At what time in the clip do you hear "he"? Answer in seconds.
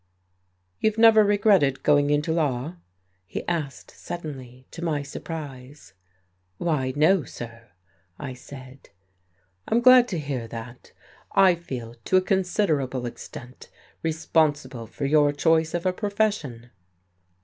3.27-3.47